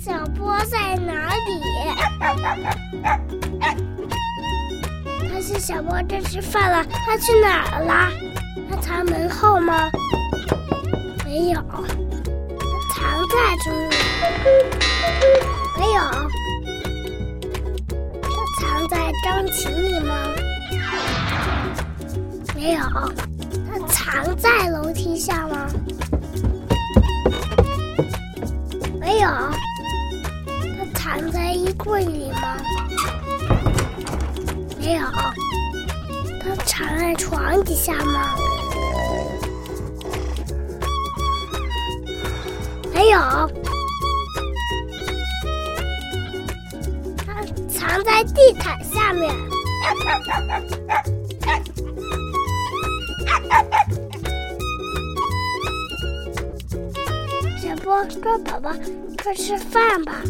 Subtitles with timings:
[0.00, 3.43] 小波在哪里？
[5.64, 8.12] 小波在吃饭了，他去哪儿了？
[8.68, 9.88] 他藏门后吗？
[11.24, 11.86] 没有，他
[12.92, 13.96] 藏在这里。
[15.78, 16.02] 没有，
[18.20, 18.28] 他
[18.60, 20.14] 藏在钢琴里吗？
[22.54, 22.80] 没有，
[23.66, 25.66] 他藏在楼梯下吗？
[29.00, 29.30] 没有，
[30.76, 32.58] 他藏在衣柜里吗？
[34.78, 35.00] 没有，
[36.66, 38.36] 藏在床底下吗？
[42.92, 43.18] 没有，
[47.18, 49.32] 他藏在地毯下面。
[57.60, 58.72] 小波，波宝宝，
[59.22, 60.22] 快吃饭吧。